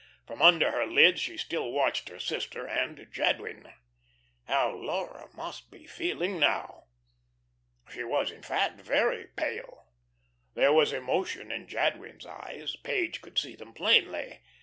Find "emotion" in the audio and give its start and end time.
10.91-11.51